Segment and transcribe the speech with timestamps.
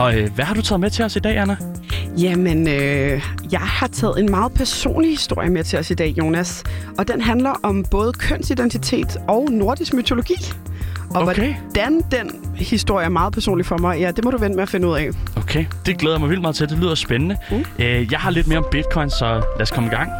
[0.00, 1.56] Og uh, hvad har du taget med til os i dag, Anna?
[2.18, 3.22] Jamen, øh,
[3.52, 6.64] jeg har taget en meget personlig historie med til os i dag, Jonas.
[6.98, 10.34] Og den handler om både kønsidentitet og nordisk mytologi.
[11.14, 11.54] Og Okay.
[11.54, 14.68] hvordan den historie er meget personlig for mig, ja, det må du vente med at
[14.68, 15.10] finde ud af.
[15.36, 16.68] Okay, det glæder jeg mig vildt meget til.
[16.68, 17.36] Det lyder spændende.
[17.50, 17.56] Mm.
[17.56, 20.10] Uh, jeg har lidt mere om bitcoin, så lad os komme i gang.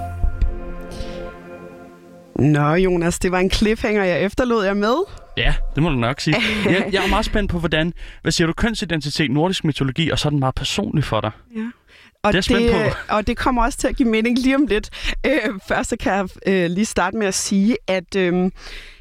[2.39, 4.95] Nå, Jonas, det var en cliffhanger, jeg efterlod jer med.
[5.41, 6.37] Ja, det må du nok sige.
[6.65, 7.93] Jeg, jeg er meget spændt på, hvordan...
[8.23, 8.53] Hvad siger du?
[8.53, 11.31] Kønsidentitet, nordisk mytologi, og så er den meget personlig for dig.
[11.57, 11.61] Ja.
[12.23, 13.15] Og Det er det, på.
[13.15, 14.91] og det kommer også til at give mening lige om lidt.
[15.27, 15.33] Øh,
[15.69, 18.51] først så kan jeg øh, lige starte med at sige, at øh,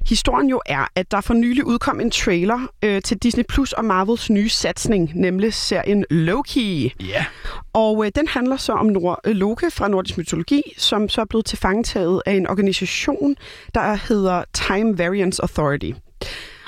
[0.09, 3.85] historien jo er, at der for nylig udkom en trailer øh, til Disney Plus og
[3.85, 6.93] Marvels nye satsning, nemlig serien Loki.
[7.07, 7.25] Ja.
[7.73, 11.25] Og øh, den handler så om Nord- øh, Loke fra nordisk mytologi, som så er
[11.25, 13.35] blevet tilfangetaget af en organisation,
[13.73, 15.91] der hedder Time Variance Authority.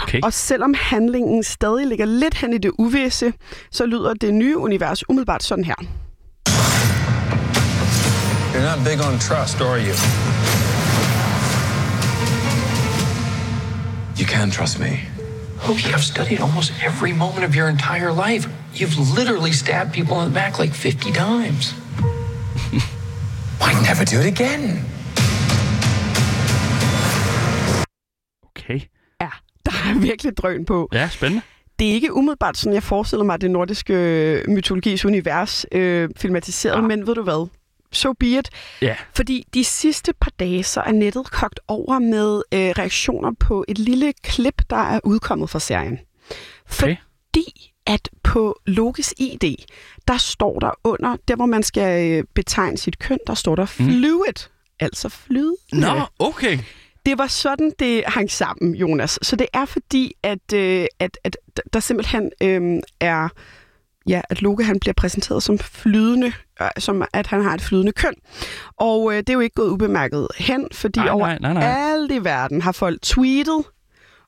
[0.04, 0.20] Okay.
[0.24, 3.34] Og selvom handlingen stadig ligger lidt hen i det uvisse,
[3.72, 5.76] så lyder det nye univers umiddelbart sådan her.
[8.54, 9.96] You're not big on trust, are you?
[14.20, 15.00] You can trust me.
[15.68, 18.50] Loki, I've studied almost every moment of your entire life.
[18.74, 21.74] You've literally stabbed people in the back like 50 times.
[23.60, 24.86] Why never do it again?
[28.50, 28.90] Okay.
[29.72, 30.90] Der er virkelig drøn på.
[30.94, 31.42] Ja, spændende.
[31.80, 36.78] Det er ikke umiddelbart sådan, jeg forestiller mig, det nordiske øh, mytologis univers øh, filmatiseret,
[36.78, 36.84] Ah.
[36.84, 37.48] men ved du hvad?
[37.94, 38.50] So be it.
[38.82, 38.96] Ja.
[39.16, 43.80] Fordi de sidste par dage, så er nettet kogt over med øh, reaktioner på et
[43.80, 45.94] lille klip, der er udkommet fra serien.
[45.94, 46.36] Okay.
[46.66, 49.56] Fordi at på Lokes ID,
[50.08, 53.66] der står der under, der hvor man skal øh, betegne sit køn, der står der
[53.66, 54.48] fluid,
[54.80, 55.56] altså flydende.
[55.74, 56.60] Nå, okay.
[57.06, 59.20] Det var sådan, det hang sammen, Jonas.
[59.22, 61.38] Så det er fordi, at, øh, at, at
[61.74, 63.30] der simpelthen øh, er...
[64.08, 67.92] Ja, at Loke han bliver præsenteret som flydende, øh, som at han har et flydende
[67.92, 68.14] køn.
[68.78, 71.64] Og øh, det er jo ikke gået ubemærket hen, fordi Nej, over nej, nej, nej.
[71.64, 73.64] alt i verden har folk tweetet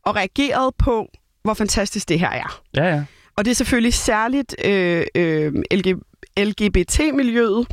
[0.05, 1.07] og reageret på,
[1.43, 2.61] hvor fantastisk det her er.
[2.75, 3.03] Ja, ja.
[3.37, 5.95] Og det er selvfølgelig særligt øh, øh, LG,
[6.37, 7.67] LGBT-miljøet.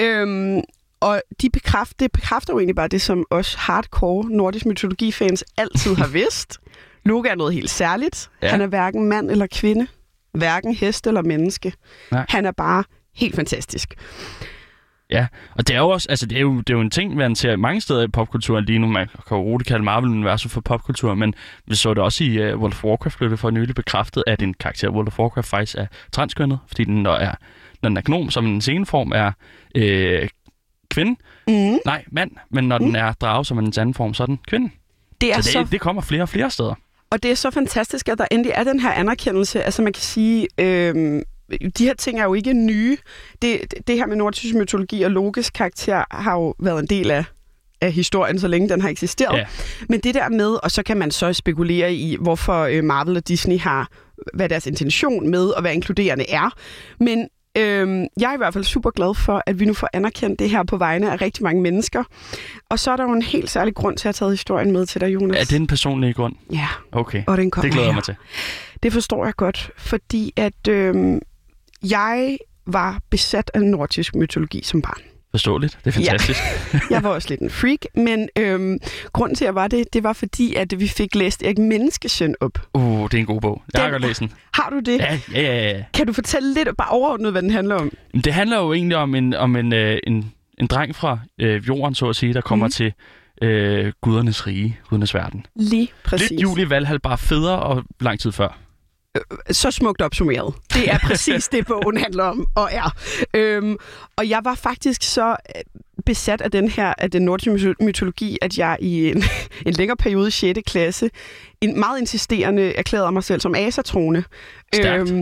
[0.00, 0.60] Øhm,
[1.00, 5.94] og de bekræfter, det bekræfter jo egentlig bare det, som os hardcore nordisk mytologi-fans altid
[5.94, 6.58] har vidst.
[7.04, 8.30] Loke er noget helt særligt.
[8.42, 8.48] Ja.
[8.48, 9.86] Han er hverken mand eller kvinde.
[10.32, 11.72] Hverken hest eller menneske.
[12.12, 12.26] Nej.
[12.28, 12.84] Han er bare
[13.14, 13.94] helt fantastisk.
[15.10, 17.16] Ja, og det er jo også, altså det er jo, det er jo en ting,
[17.16, 18.86] man ser mange steder i popkulturen lige nu.
[18.86, 21.34] Man kan jo roligt kalde Marvel-universet for popkultur, men
[21.66, 24.42] vi så det også i uh, World of Warcraft, blev det for nylig bekræftet, at
[24.42, 27.34] en karakter i World of Warcraft faktisk er transkønnet, fordi den, når, er,
[27.82, 29.32] når den er gnom, som en sceneform er
[29.74, 30.28] øh,
[30.96, 31.16] kvinde.
[31.48, 31.78] Mm.
[31.84, 32.30] Nej, mand.
[32.50, 34.70] Men når den er drage, som en anden form, så er den kvinde.
[35.20, 36.74] Det er Så så det, det kommer flere og flere steder.
[37.10, 39.62] Og det er så fantastisk, at der endelig er den her anerkendelse.
[39.62, 41.22] Altså man kan sige, øhm,
[41.78, 42.96] de her ting er jo ikke nye.
[43.42, 47.24] Det, det her med nordisk mytologi og Lokes karakter har jo været en del af
[47.80, 49.38] af historien, så længe den har eksisteret.
[49.38, 49.46] Ja.
[49.88, 53.28] Men det der med, og så kan man så spekulere i, hvorfor øh, Marvel og
[53.28, 53.88] Disney har,
[54.34, 56.50] hvad deres intention med og hvad inkluderende er.
[57.00, 60.38] Men øhm, jeg er i hvert fald super glad for, at vi nu får anerkendt
[60.38, 62.04] det her på vegne af rigtig mange mennesker.
[62.70, 64.86] Og så er der jo en helt særlig grund til at have taget historien med
[64.86, 65.40] til dig, Jonas.
[65.40, 66.34] Er det en personlig grund?
[66.52, 68.14] Ja, Okay, og den det glæder jeg mig til.
[68.82, 71.20] Det forstår jeg godt, fordi at øhm,
[71.82, 75.15] jeg var besat af nordisk mytologi som barn.
[75.36, 75.78] Forståeligt.
[75.84, 76.10] Det er Ja.
[76.12, 76.40] fantastisk.
[76.90, 78.78] Jeg var også lidt en freak, men øhm,
[79.12, 82.34] grunden til, at jeg var det, det var fordi, at vi fik læst Erik Menneskesøn
[82.40, 82.58] op.
[82.74, 83.62] Uh, det er en god bog.
[83.74, 84.32] Jeg har Den- godt læst den.
[84.54, 84.98] Har du det?
[84.98, 85.84] Ja, ja, ja, ja.
[85.94, 87.92] Kan du fortælle lidt bare overordnet, hvad den handler om?
[88.24, 91.94] Det handler jo egentlig om en, om en, øh, en, en dreng fra øh, jorden,
[91.94, 92.72] så at sige, der kommer Mhm.
[92.72, 92.92] til
[93.42, 95.46] øh, gudernes rige, gudernes verden.
[95.56, 96.30] Lige præcis.
[96.30, 98.58] Lidt jul i Valhall, bare federe og lang tid før.
[99.50, 100.54] Så smukt opsummeret.
[100.74, 102.96] Det er præcis det, bogen handler om og er.
[103.34, 103.76] Øhm,
[104.16, 105.62] og jeg var faktisk så øh,
[106.06, 109.22] besat af den her, af den nordiske myto- mytologi, at jeg i en,
[109.66, 110.58] en længere periode i 6.
[110.66, 111.10] klasse
[111.60, 114.24] en meget insisterende erklærede mig selv som asatrone.
[114.74, 115.12] Stærkt.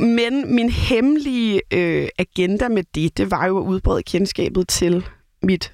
[0.00, 5.06] men min hemmelige øh, agenda med det, det var jo at udbrede kendskabet til
[5.42, 5.72] mit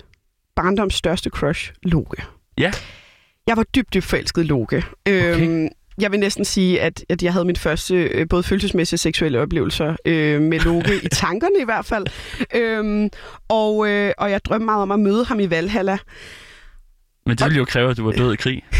[0.57, 2.23] barndoms største crush, Loke.
[2.59, 2.73] Ja.
[3.47, 4.85] Jeg var dybt, dybt forelsket i Loke.
[5.09, 5.69] Øhm,
[6.01, 9.41] jeg vil næsten sige, at, at jeg havde min første øh, både følelsesmæssige og seksuelle
[9.41, 12.07] oplevelser øh, med Loke i tankerne i hvert fald.
[12.55, 13.11] Øhm,
[13.49, 15.99] og, øh, og jeg drømte meget om at møde ham i Valhalla.
[17.27, 18.65] Men det ville jo kræve, at du var død i krig.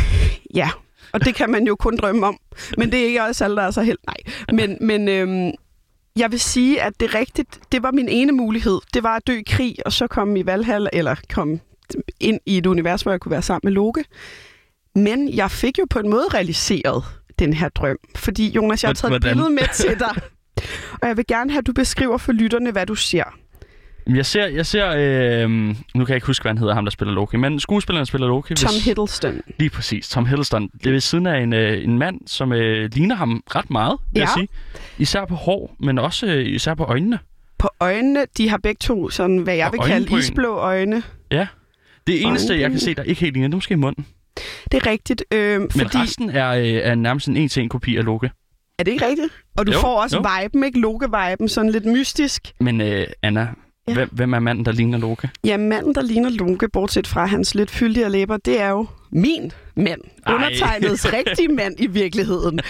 [0.55, 0.71] Ja,
[1.13, 2.39] Og det kan man jo kun drømme om.
[2.79, 3.99] Men det er ikke også alle, der er så held.
[4.07, 4.17] Nej.
[4.53, 5.53] Men, men øhm,
[6.17, 7.61] jeg vil sige, at det rigtigt.
[7.73, 8.79] Det var min ene mulighed.
[8.95, 11.61] Det var at dø i krig, og så komme i Valhall, eller komme
[12.21, 14.05] ind i et univers, hvor jeg kunne være sammen med Loke.
[14.95, 17.05] Men jeg fik jo på en måde realiseret
[17.39, 17.97] den her drøm.
[18.17, 19.37] Fordi, Jonas, jeg har taget et Hvordan?
[19.37, 20.23] billede med til dig.
[21.03, 23.25] Og jeg vil gerne have, at du beskriver for lytterne, hvad du ser.
[24.07, 26.91] Jeg ser, jeg ser øh, nu kan jeg ikke huske, hvad han hedder, ham der
[26.91, 28.55] spiller Loki, men skuespilleren spiller Loki.
[28.55, 29.41] Tom hvis- Hiddleston.
[29.59, 30.69] Lige præcis, Tom Hiddleston.
[30.79, 33.97] Det er ved siden af en, øh, en mand, som øh, ligner ham ret meget,
[34.13, 34.41] vil jeg Ja.
[34.41, 34.49] sige.
[34.99, 37.19] Især på hår, men også øh, især på øjnene.
[37.59, 41.03] På øjnene, de har begge to sådan, hvad jeg Og vil kalde isblå øjne.
[41.31, 41.47] Ja.
[42.07, 44.07] Det eneste, jeg kan se, der ikke helt ligner, det er måske munden.
[44.73, 45.99] Det er rigtigt, øh, Men fordi...
[45.99, 48.31] resten er, øh, er nærmest en en-til-en kopi af Loke.
[48.79, 49.33] Er det ikke rigtigt?
[49.57, 50.25] Og du Jo, får også jo.
[50.43, 50.79] viben, ikke?
[50.81, 52.53] Loke-viben, sådan lidt mystisk.
[52.61, 53.49] Men øh, Anna,
[53.89, 53.95] Ja.
[53.95, 55.31] hvem, hvem er manden, der ligner Loke?
[55.45, 59.53] Ja, manden, der ligner Loke, bortset fra hans lidt fyldige læber, det er jo min
[59.77, 60.01] mand.
[60.27, 60.35] Ej.
[60.35, 62.61] Undertegnets rigtige mand i virkeligheden.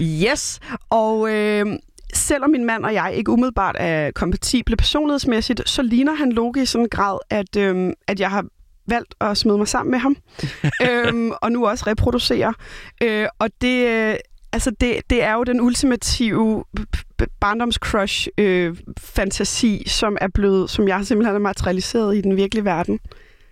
[0.00, 1.66] Yes, og øh,
[2.14, 6.66] selvom min mand og jeg ikke umiddelbart er kompatible personlighedsmæssigt, så ligner han Loke i
[6.66, 8.44] sådan en grad, at, øh, at jeg har
[8.90, 10.16] valgt at smide mig sammen med ham,
[10.90, 12.54] øhm, og nu også reproducere.
[13.02, 14.14] Øh, og det, øh,
[14.52, 16.80] altså det, det er jo den ultimative b-
[17.18, 22.64] b- barndomscrush øh, fantasi, som er blevet, som jeg simpelthen har materialiseret i den virkelige
[22.64, 23.00] verden.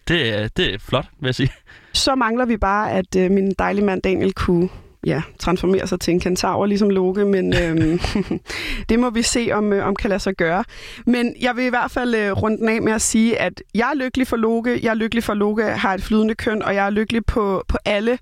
[0.09, 1.53] Det, er- det er flot, vil jeg sige.
[1.93, 4.69] Så mangler vi bare, at øh, min dejlige mand Daniel kunne
[5.09, 8.01] ja, transformere sig til en kentaur, ligesom Loke, men øhm,
[8.89, 10.65] det må vi se, om, øh, om kan lade sig gøre.
[11.07, 13.91] Men jeg vil i hvert fald øh, runde den af med at sige, at jeg
[13.91, 16.87] er lykkelig for Loke, jeg er lykkelig for, Loke har et flydende køn, og jeg
[16.87, 18.19] er lykkelig på, på alle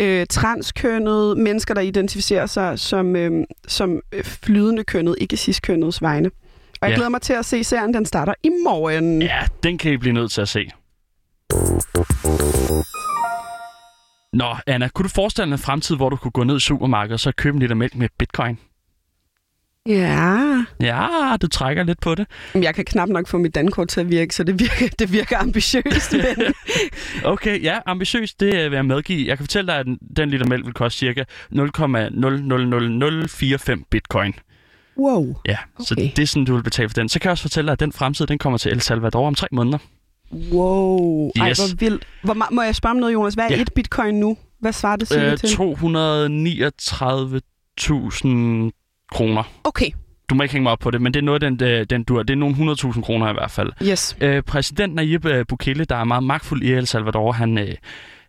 [0.00, 6.30] øh, transkønnede mennesker, der identificerer sig som, øh, som flydende kønnet, ikke cis-kønnets vegne.
[6.80, 6.94] Og jeg Ja.
[6.96, 9.22] glæder mig til at se serien, den starter i morgen.
[9.22, 10.70] Ja, den kan I blive nødt til at se.
[14.38, 17.12] Nå, Anna, kunne du forestille dig en fremtid, hvor du kunne gå ned i supermarkedet
[17.14, 18.58] og så købe en liter mælk med bitcoin?
[19.86, 20.38] Ja,
[20.80, 21.06] Ja,
[21.42, 22.26] du trækker lidt på det.
[22.54, 25.12] Men Jeg kan knap nok få mit dankort til at virke, så det virker, det
[25.12, 26.12] virker ambitiøst.
[26.12, 26.54] Men
[27.24, 29.28] Okay, ja, ambitiøst, det øh, vil jeg medgive.
[29.28, 29.86] Jeg kan fortælle dig, at
[30.16, 31.24] den, liter mælk vil koste cirka
[31.54, 34.34] 0,000045 bitcoin.
[34.98, 35.34] wow.
[35.46, 35.84] Ja, okay.
[35.84, 37.08] så det er sådan, du vil betale for den.
[37.08, 39.34] Så kan jeg også fortælle dig, at den fremtid, den kommer til El Salvador om
[39.34, 39.78] tre måneder.
[40.52, 41.30] Wow.
[41.36, 41.58] Ej, Yes.
[41.58, 42.04] hvor vildt.
[42.22, 43.34] Hvor, må jeg spørge om noget, Jonas?
[43.34, 43.60] Hvad er Ja.
[43.62, 44.36] et bitcoin nu?
[44.60, 45.46] Hvad svarer det Øh, til?
[47.46, 48.70] 239.000
[49.12, 49.42] kroner.
[49.64, 49.90] Okay,
[50.30, 52.04] Du må ikke hænge mig op på det, men det er noget, den, øh, den
[52.04, 52.22] dur.
[52.22, 53.72] Det er nogle 100.000 kroner i hvert fald.
[53.82, 54.16] yes.
[54.20, 57.74] Øh, præsident Nayib øh, Bukele, der er meget magtfuld i El Salvador, han, øh,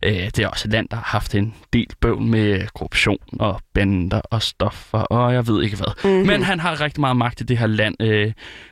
[0.04, 3.62] øh, det er også et land, der har haft en del bøvl med korruption og
[3.74, 5.88] bander og stoffer, og jeg ved ikke hvad.
[6.04, 6.13] Mhm.
[6.13, 6.28] Mm-hmm.
[6.28, 8.31] Men han har rigtig meget magt i det her land, øh,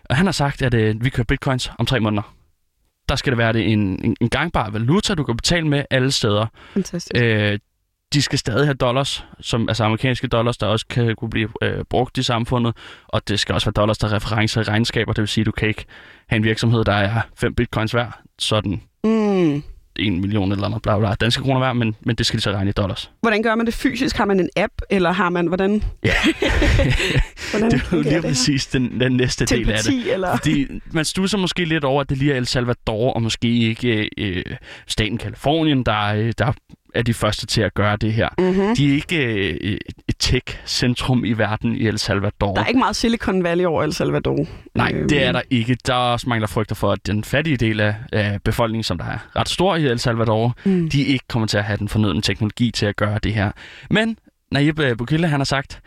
[0.09, 2.33] og han har sagt, at øh, vi kører bitcoins om tre måneder.
[3.09, 6.45] Der skal det være det en, en, gangbar valuta, du kan betale med alle steder.
[6.73, 7.23] Fantastisk.
[7.23, 7.59] Øh,
[8.13, 11.83] de skal stadig have dollars, som, altså amerikanske dollars, der også kan kunne blive øh,
[11.89, 12.75] brugt i samfundet.
[13.07, 15.13] Og det skal også være dollars, der er referencer i regnskaber.
[15.13, 15.85] Det vil sige, at du kan ikke
[16.29, 19.63] have en virksomhed, der er 5 bitcoins værd, sådan Mm.
[19.99, 22.51] 1 million eller noget, bla bla, danske kroner værd, men, men det skal de så
[22.51, 23.11] regne i dollars.
[23.21, 24.17] Hvordan gør man det fysisk?
[24.17, 25.47] Har man en app, eller har man...
[25.47, 26.13] Hvordan, Ja,
[27.51, 29.85] hvordan det er jo lige præcis den, den næste del af det.
[29.85, 30.37] Telepati, eller...
[30.37, 34.09] Fordi man stusser måske lidt over, at det lige er El Salvador, og måske ikke
[34.17, 34.43] øh,
[34.87, 36.51] staten Kalifornien, der, øh, der
[36.95, 38.29] er de første til at gøre det her.
[38.37, 38.75] Mm-hmm.
[38.75, 39.77] De er ikke øh,
[40.07, 42.53] et tech-centrum i verden i El Salvador.
[42.55, 44.45] Der er ikke meget Silicon Valley over El Salvador.
[44.75, 45.77] Nej, Øhm, det er der ikke.
[45.87, 49.05] Der er også mangler frygter for, at den fattige del af, af befolkningen, som der
[49.05, 50.89] er ret stor i El Salvador, Mm.
[50.89, 53.51] de ikke kommer til at have den fornødne teknologi til at gøre det her.
[53.89, 54.17] Men
[54.51, 55.79] Nayib øh, Bukele, han har sagt,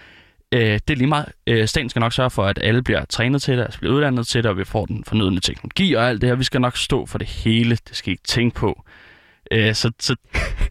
[0.52, 1.32] øh, det er lige meget.
[1.46, 4.26] Øh, staten skal nok sørge for, at alle bliver trænet til det, altså bliver uddannet
[4.26, 6.36] til det, og vi får den fornødne teknologi og alt det her.
[6.36, 7.70] Vi skal nok stå for det hele.
[7.88, 8.84] Det skal I ikke tænke på.
[9.52, 10.14] Øh, så, så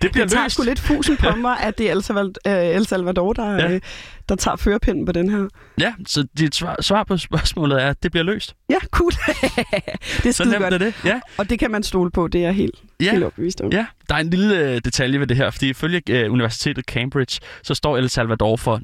[0.01, 0.53] det bliver Det tager løst.
[0.55, 3.71] sgu lidt fusen på mig, at det er El Salvador, øh, El Salvador der, Ja.
[3.71, 3.81] øh,
[4.29, 5.47] der tager førerpinden på den her.
[5.79, 8.55] Ja, så dit svar, svar på spørgsmålet er, at det bliver løst.
[8.69, 9.11] Ja, cool.
[10.23, 10.73] det er Så nemt godt.
[10.73, 10.93] er det.
[11.05, 13.11] Ja, Og det kan man stole på, det er helt, ja.
[13.11, 13.71] helt overbevist om.
[13.71, 17.39] Ja, der er en lille øh, detalje ved det her, fordi ifølge øh, Universitetet Cambridge,
[17.63, 18.77] så står El Salvador for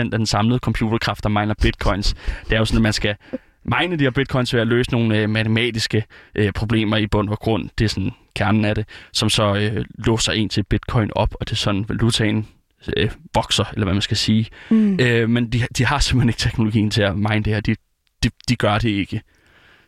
[0.12, 2.14] af den samlede computerkraft, der miner bitcoins.
[2.44, 3.16] Det er jo sådan, at man skal
[3.64, 6.04] mine de her bitcoins ved at løse nogle øh, matematiske
[6.34, 7.68] øh, problemer i bund og grund.
[7.78, 11.46] Det er sådan kernen af det, som så øh, låser en til bitcoin op, og
[11.48, 12.48] det er sådan, valutaen
[12.96, 14.46] øh, vokser, eller hvad man skal sige.
[14.70, 15.00] Mm.
[15.00, 17.60] Øh, men de, de har simpelthen ikke teknologien til at mine det her.
[17.60, 17.74] De,
[18.22, 19.22] de, de gør det ikke.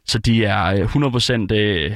[0.07, 1.93] Så de er øh, 100% øh,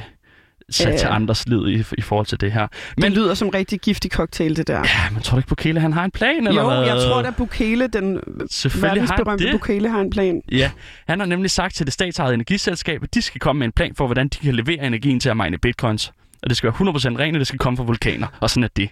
[0.71, 0.97] sat Ja.
[0.97, 2.67] til andres lid i, i forhold til det her.
[2.97, 4.77] Men det lyder som rigtig giftig cocktail, det der.
[4.79, 6.77] Ja, men tror du ikke, Bukele han har en plan, eller jo, hvad?
[6.83, 9.51] jeg tror at Bukele, den har verdensberømte det.
[9.51, 10.41] Bukele, har en plan.
[10.51, 10.71] Ja,
[11.07, 13.95] han har nemlig sagt til det statsejede energiselskab, at de skal komme med en plan
[13.97, 16.11] for, hvordan de kan levere energien til at mine bitcoins.
[16.43, 18.27] Og det skal være 100% rent, og det skal komme fra vulkaner.
[18.39, 18.89] Og sådan er det.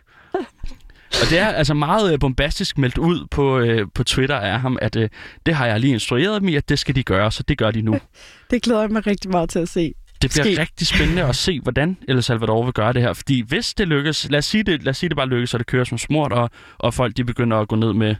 [1.23, 4.77] Og det er altså meget øh, bombastisk meldt ud på, øh, på Twitter af ham,
[4.81, 5.09] at øh,
[5.45, 7.71] det har jeg lige instrueret dem i, at det skal de gøre, så det gør
[7.71, 7.99] de nu.
[8.51, 9.93] Det glæder jeg mig rigtig meget til at se.
[10.21, 10.61] Det bliver Ske.
[10.61, 13.13] rigtig spændende at se, hvordan El Salvador vil gøre det her.
[13.13, 15.57] Fordi hvis det lykkes, lad os sige det, lad os sige det bare lykkes, så
[15.57, 18.15] det kører som smurt, og, og folk de begynder at gå ned med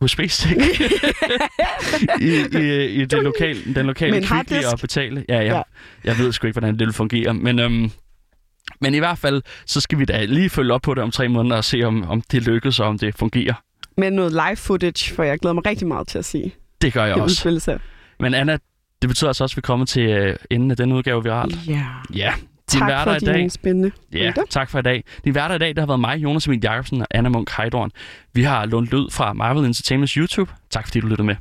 [0.00, 0.56] USB-stik
[2.20, 5.24] i, i, i det lokale, den lokale Men kvickly og betale.
[5.28, 5.62] Ja, ja, Ja.
[6.04, 7.34] Jeg ved sgu ikke, hvordan det vil fungere.
[7.34, 7.90] Men, øhm,
[8.80, 11.28] men i hvert fald, så skal vi da lige følge op på det om tre
[11.28, 13.54] måneder og se, om, om det lykkes og om det fungerer.
[13.96, 16.52] Med noget live footage, for jeg glæder mig rigtig meget til at se
[16.82, 17.32] Det gør jeg det også.
[17.32, 17.80] udspille sig.
[18.20, 18.58] Men Anna,
[19.02, 21.68] det betyder altså også, at vi kommer til øh, enden af denne udgave viralt.
[21.68, 21.84] Ja.
[22.14, 22.32] Ja,
[22.72, 23.52] din Tak værter for i dag.
[23.52, 25.04] spændende Ja, tak for i dag.
[25.24, 27.90] Din værter i dag, det har været mig, Jonas Emil Jacobsen og Anna Munk Heidorn.
[28.34, 30.50] Vi har lånt lyd fra Marvel Entertainments YouTube.
[30.70, 31.36] Tak fordi du lyttede med.